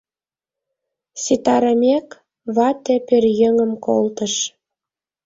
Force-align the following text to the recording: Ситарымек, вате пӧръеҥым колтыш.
Ситарымек, 1.23 2.07
вате 2.55 2.95
пӧръеҥым 3.07 3.71
колтыш. 3.85 4.33